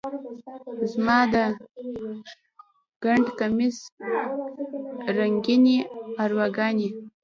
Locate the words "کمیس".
3.39-3.77